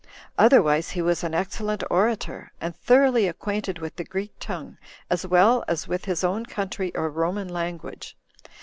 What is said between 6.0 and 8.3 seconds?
his own country or Roman language.